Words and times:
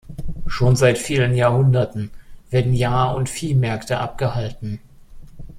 Schon 0.47 0.75
seit 0.75 0.97
vielen 0.97 1.35
Jahrhunderten 1.35 2.09
werden 2.49 2.73
Jahr- 2.73 3.15
und 3.15 3.29
Viehmärkte 3.29 3.99
abgehalten. 3.99 4.79